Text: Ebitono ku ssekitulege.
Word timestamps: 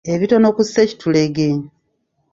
Ebitono 0.13 0.47
ku 0.55 0.61
ssekitulege. 0.67 1.49